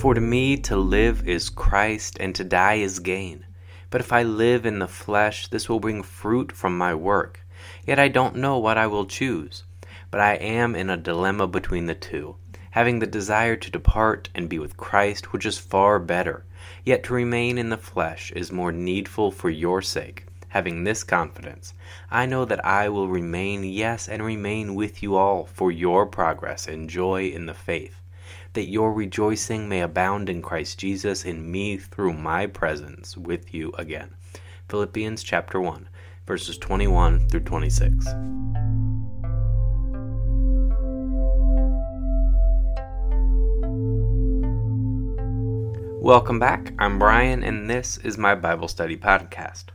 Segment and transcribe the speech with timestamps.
[0.00, 3.44] For to me to live is Christ, and to die is gain.
[3.90, 7.42] But if I live in the flesh, this will bring fruit from my work.
[7.86, 9.64] Yet I don't know what I will choose.
[10.10, 12.36] But I am in a dilemma between the two,
[12.70, 16.46] having the desire to depart and be with Christ, which is far better.
[16.82, 20.24] Yet to remain in the flesh is more needful for your sake.
[20.48, 21.74] Having this confidence,
[22.10, 26.66] I know that I will remain, yes, and remain with you all for your progress
[26.68, 28.00] and joy in the faith
[28.52, 33.72] that your rejoicing may abound in Christ Jesus in me through my presence with you
[33.78, 34.14] again.
[34.68, 35.88] Philippians chapter 1,
[36.26, 38.06] verses 21 through 26.
[46.02, 46.74] Welcome back.
[46.80, 49.66] I'm Brian, and this is my Bible study podcast.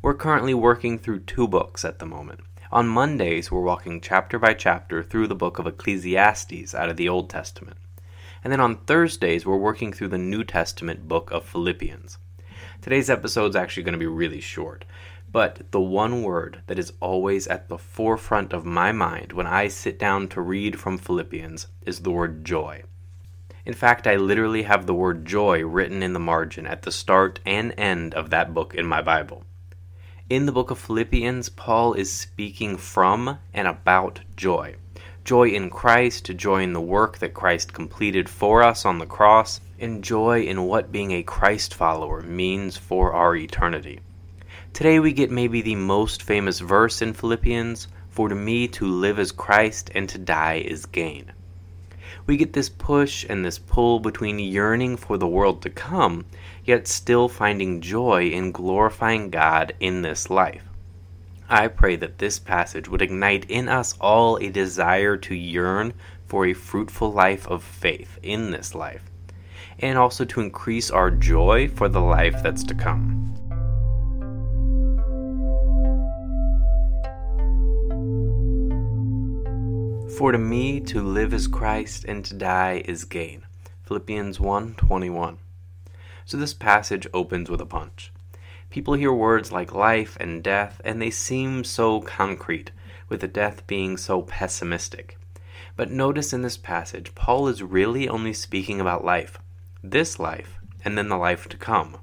[0.00, 2.40] We're currently working through two books at the moment.
[2.72, 7.08] On Mondays, we're walking chapter by chapter through the book of Ecclesiastes out of the
[7.08, 7.76] Old Testament.
[8.44, 12.18] And then on Thursdays, we're working through the New Testament book of Philippians.
[12.82, 14.84] Today's episode is actually going to be really short,
[15.32, 19.68] but the one word that is always at the forefront of my mind when I
[19.68, 22.82] sit down to read from Philippians is the word joy.
[23.64, 27.40] In fact, I literally have the word joy written in the margin at the start
[27.46, 29.46] and end of that book in my Bible.
[30.28, 34.76] In the book of Philippians, Paul is speaking from and about joy
[35.24, 39.58] joy in Christ, joy in the work that Christ completed for us on the cross,
[39.78, 44.00] and joy in what being a Christ follower means for our eternity.
[44.74, 49.18] Today we get maybe the most famous verse in Philippians For to me to live
[49.18, 51.32] is Christ, and to die is gain.
[52.26, 56.26] We get this push and this pull between yearning for the world to come,
[56.66, 60.73] yet still finding joy in glorifying God in this life.
[61.48, 65.92] I pray that this passage would ignite in us all a desire to yearn
[66.26, 69.10] for a fruitful life of faith in this life,
[69.78, 73.30] and also to increase our joy for the life that's to come.
[80.16, 83.42] For to me to live is Christ and to die is gain.
[83.82, 85.36] Philippians 1:21.
[86.24, 88.13] So this passage opens with a punch.
[88.74, 92.72] People hear words like life and death, and they seem so concrete,
[93.08, 95.16] with the death being so pessimistic.
[95.76, 99.38] But notice in this passage, Paul is really only speaking about life,
[99.80, 101.98] this life, and then the life to come.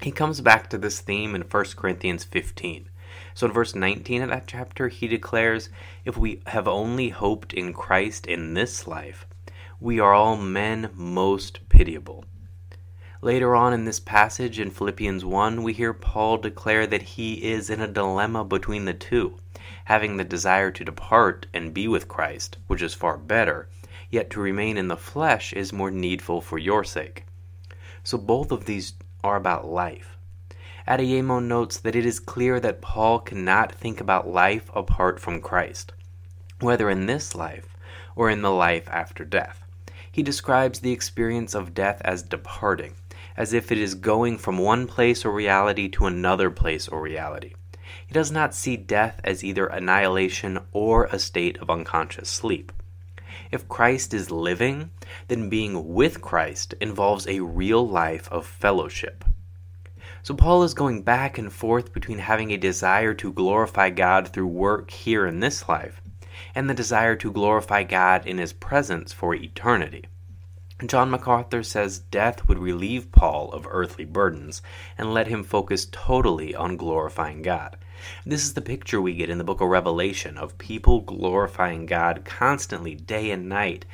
[0.00, 2.88] He comes back to this theme in 1 Corinthians 15.
[3.34, 5.70] So in verse 19 of that chapter, he declares,
[6.04, 9.24] If we have only hoped in Christ in this life,
[9.78, 12.24] we are all men most pitiable.
[13.24, 17.70] Later on in this passage in Philippians 1, we hear Paul declare that he is
[17.70, 19.38] in a dilemma between the two,
[19.84, 23.68] having the desire to depart and be with Christ, which is far better,
[24.10, 27.24] yet to remain in the flesh is more needful for your sake.
[28.02, 30.18] So both of these are about life.
[30.88, 35.92] Adeyemo notes that it is clear that Paul cannot think about life apart from Christ,
[36.58, 37.76] whether in this life
[38.16, 39.62] or in the life after death.
[40.10, 42.96] He describes the experience of death as departing,
[43.36, 47.54] as if it is going from one place or reality to another place or reality.
[48.06, 52.72] He does not see death as either annihilation or a state of unconscious sleep.
[53.50, 54.90] If Christ is living,
[55.28, 59.24] then being with Christ involves a real life of fellowship.
[60.22, 64.46] So Paul is going back and forth between having a desire to glorify God through
[64.46, 66.00] work here in this life
[66.54, 70.04] and the desire to glorify God in his presence for eternity.
[70.88, 74.62] John MacArthur says death would relieve Paul of earthly burdens
[74.98, 77.76] and let him focus totally on glorifying God.
[78.26, 82.24] This is the picture we get in the book of Revelation of people glorifying God
[82.24, 83.84] constantly, day and night.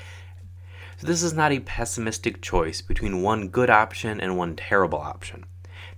[0.99, 5.45] So, this is not a pessimistic choice between one good option and one terrible option.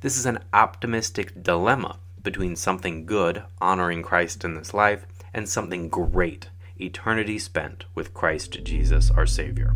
[0.00, 5.88] This is an optimistic dilemma between something good, honoring Christ in this life, and something
[5.88, 6.48] great,
[6.78, 9.72] eternity spent with Christ Jesus our Savior.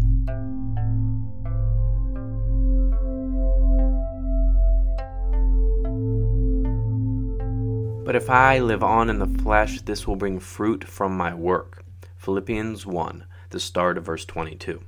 [8.14, 11.84] But if I live on in the flesh, this will bring fruit from my work.
[12.16, 14.84] Philippians 1, the start of verse 22.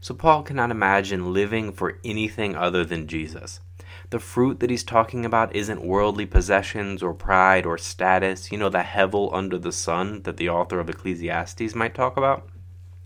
[0.00, 3.60] So Paul cannot imagine living for anything other than Jesus.
[4.08, 8.70] The fruit that he's talking about isn't worldly possessions or pride or status, you know,
[8.70, 12.48] the hevel under the sun that the author of Ecclesiastes might talk about.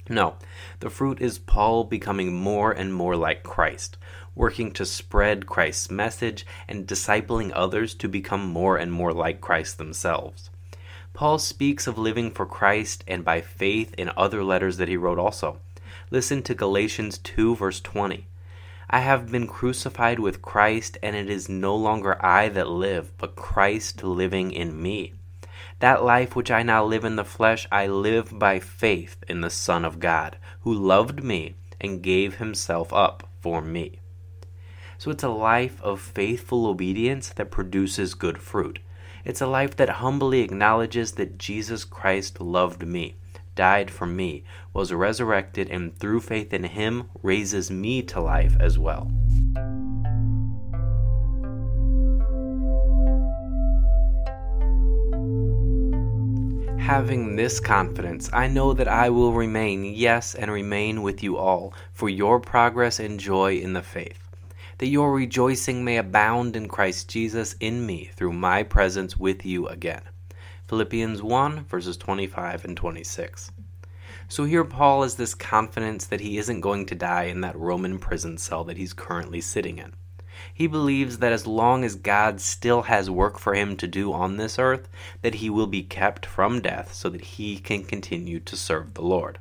[0.08, 0.36] No,
[0.78, 3.98] the fruit is Paul becoming more and more like Christ,
[4.34, 9.78] working to spread Christ's message and discipling others to become more and more like Christ
[9.78, 10.50] themselves.
[11.14, 15.18] Paul speaks of living for Christ and by faith in other letters that he wrote
[15.18, 15.58] also.
[16.10, 18.26] Listen to Galatians 2, verse 20.
[18.88, 23.36] I have been crucified with Christ, and it is no longer I that live, but
[23.36, 25.14] Christ living in me.
[25.78, 29.50] That life which I now live in the flesh, I live by faith in the
[29.50, 33.98] Son of God, who loved me and gave himself up for me.
[35.02, 38.78] So it's a life of faithful obedience that produces good fruit.
[39.24, 43.16] It's a life that humbly acknowledges that Jesus Christ loved me,
[43.56, 48.78] died for me, was resurrected, and through faith in him raises me to life as
[48.78, 49.10] well.
[56.78, 61.74] Having this confidence, I know that I will remain, yes, and remain with you all,
[61.92, 64.31] for your progress and joy in the faith
[64.82, 69.68] that your rejoicing may abound in Christ Jesus in me through my presence with you
[69.68, 70.02] again.
[70.66, 73.52] Philippians 1, verses 25 and 26.
[74.26, 78.00] So here Paul has this confidence that he isn't going to die in that Roman
[78.00, 79.92] prison cell that he's currently sitting in.
[80.52, 84.36] He believes that as long as God still has work for him to do on
[84.36, 84.88] this earth,
[85.20, 89.02] that he will be kept from death so that he can continue to serve the
[89.02, 89.38] Lord.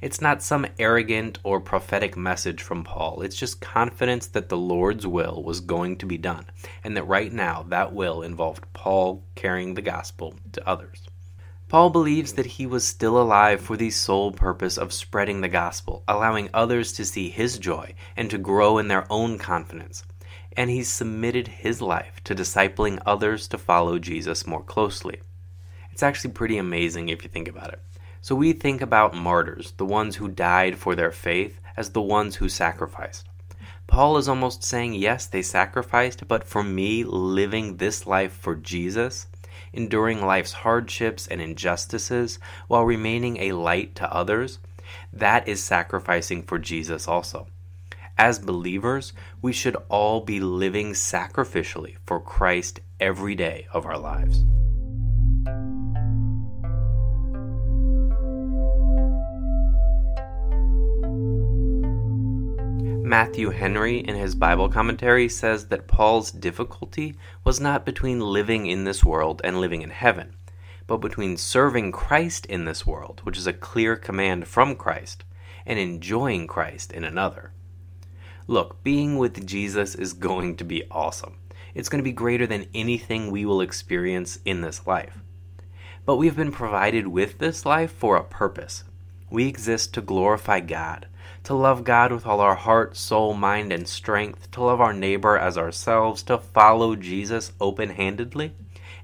[0.00, 3.22] It's not some arrogant or prophetic message from Paul.
[3.22, 6.46] It's just confidence that the Lord's will was going to be done,
[6.84, 11.08] and that right now that will involved Paul carrying the gospel to others.
[11.68, 16.02] Paul believes that he was still alive for the sole purpose of spreading the gospel,
[16.08, 20.02] allowing others to see his joy and to grow in their own confidence.
[20.56, 25.20] And he submitted his life to discipling others to follow Jesus more closely.
[25.92, 27.80] It's actually pretty amazing if you think about it.
[28.20, 32.36] So we think about martyrs, the ones who died for their faith, as the ones
[32.36, 33.26] who sacrificed.
[33.86, 39.26] Paul is almost saying, yes, they sacrificed, but for me, living this life for Jesus,
[39.72, 44.58] enduring life's hardships and injustices while remaining a light to others,
[45.12, 47.46] that is sacrificing for Jesus also.
[48.18, 54.44] As believers, we should all be living sacrificially for Christ every day of our lives.
[63.08, 68.84] Matthew Henry, in his Bible commentary, says that Paul's difficulty was not between living in
[68.84, 70.36] this world and living in heaven,
[70.86, 75.24] but between serving Christ in this world, which is a clear command from Christ,
[75.64, 77.52] and enjoying Christ in another.
[78.46, 81.38] Look, being with Jesus is going to be awesome.
[81.74, 85.22] It's going to be greater than anything we will experience in this life.
[86.04, 88.84] But we've been provided with this life for a purpose.
[89.30, 91.06] We exist to glorify God
[91.44, 95.38] to love God with all our heart, soul, mind, and strength, to love our neighbor
[95.38, 98.52] as ourselves, to follow Jesus open handedly,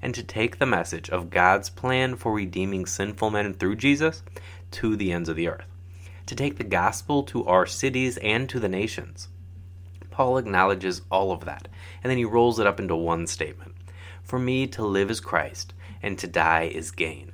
[0.01, 4.21] and to take the message of God's plan for redeeming sinful men through Jesus
[4.71, 5.65] to the ends of the earth,
[6.25, 9.29] to take the gospel to our cities and to the nations.
[10.11, 11.67] Paul acknowledges all of that,
[12.03, 13.75] and then he rolls it up into one statement
[14.23, 17.31] For me to live is Christ, and to die is gain.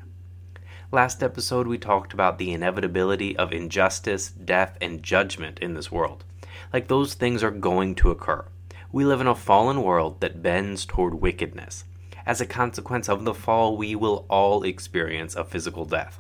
[0.94, 6.26] Last episode, we talked about the inevitability of injustice, death, and judgment in this world.
[6.74, 8.44] Like those things are going to occur.
[8.92, 11.86] We live in a fallen world that bends toward wickedness.
[12.26, 16.20] As a consequence of the fall, we will all experience a physical death.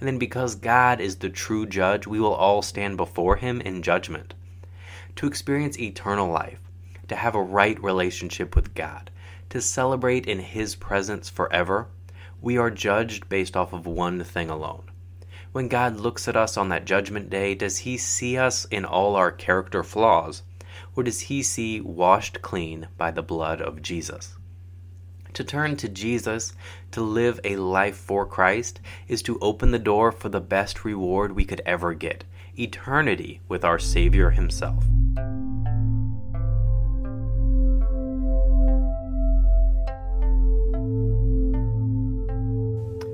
[0.00, 3.82] And then, because God is the true judge, we will all stand before Him in
[3.82, 4.34] judgment.
[5.14, 6.60] To experience eternal life,
[7.06, 9.12] to have a right relationship with God,
[9.50, 11.86] to celebrate in His presence forever,
[12.40, 14.84] we are judged based off of one thing alone.
[15.52, 19.16] When God looks at us on that judgment day, does He see us in all
[19.16, 20.42] our character flaws,
[20.94, 24.36] or does He see washed clean by the blood of Jesus?
[25.34, 26.52] To turn to Jesus,
[26.92, 31.32] to live a life for Christ, is to open the door for the best reward
[31.32, 32.24] we could ever get
[32.58, 34.84] eternity with our Savior Himself.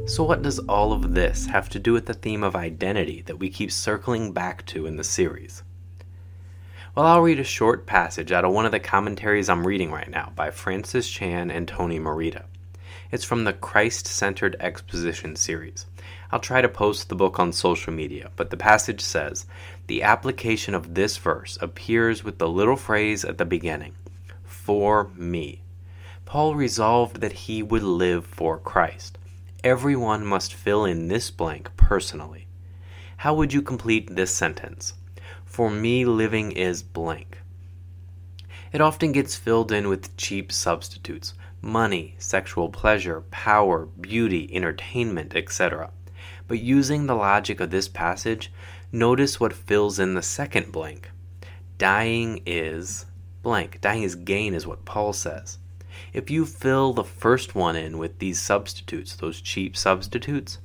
[0.06, 3.38] So, what does all of this have to do with the theme of identity that
[3.38, 5.62] we keep circling back to in the series?
[6.94, 10.10] Well, I'll read a short passage out of one of the commentaries I'm reading right
[10.10, 12.44] now by Francis Chan and Tony Merida.
[13.10, 15.86] It's from the Christ Centered Exposition series.
[16.30, 19.46] I'll try to post the book on social media, but the passage says
[19.86, 23.94] The application of this verse appears with the little phrase at the beginning
[24.44, 25.62] For me.
[26.26, 29.16] Paul resolved that he would live for Christ.
[29.64, 32.46] Everyone must fill in this blank personally.
[33.16, 34.92] How would you complete this sentence?
[35.46, 37.38] For me, living is blank.
[38.72, 45.90] It often gets filled in with cheap substitutes money, sexual pleasure, power, beauty, entertainment, etc.
[46.46, 48.52] But using the logic of this passage,
[48.92, 51.08] notice what fills in the second blank
[51.78, 53.06] dying is
[53.42, 53.80] blank.
[53.80, 55.56] Dying is gain, is what Paul says.
[56.12, 60.58] If you fill the first one in with these substitutes, those cheap substitutes,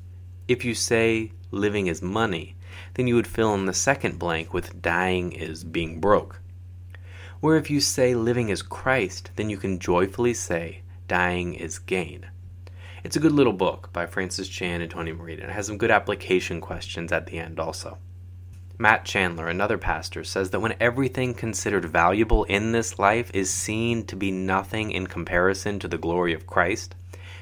[0.48, 2.55] if you say living is money,
[2.96, 6.39] then you would fill in the second blank with dying is being broke.
[7.39, 12.27] Where if you say living is Christ, then you can joyfully say dying is gain.
[13.03, 15.77] It's a good little book by Francis Chan and Tony Merida, and it has some
[15.77, 17.98] good application questions at the end also.
[18.82, 24.06] Matt Chandler, another pastor, says that when everything considered valuable in this life is seen
[24.06, 26.96] to be nothing in comparison to the glory of Christ,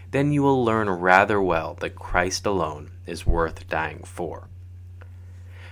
[0.10, 4.48] then you will learn rather well that Christ alone is worth dying for.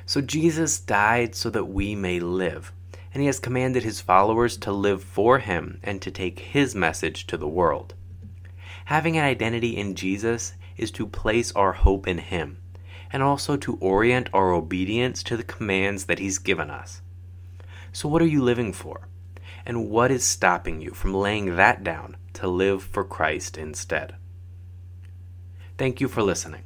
[0.05, 2.71] So Jesus died so that we may live,
[3.11, 7.25] and he has commanded his followers to live for him and to take his message
[7.25, 7.95] to the world.
[8.85, 12.59] Having an identity in Jesus is to place our hope in him,
[13.11, 17.01] and also to orient our obedience to the commands that he's given us.
[17.91, 19.07] So, what are you living for?
[19.65, 24.15] And what is stopping you from laying that down to live for Christ instead?
[25.77, 26.63] Thank you for listening.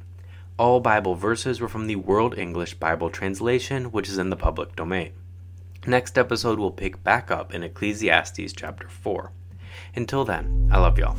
[0.58, 4.76] All Bible verses were from the World English Bible Translation, which is in the public
[4.76, 5.12] domain.
[5.86, 9.32] Next episode will pick back up in Ecclesiastes chapter 4.
[9.94, 11.16] Until then, I love y'all.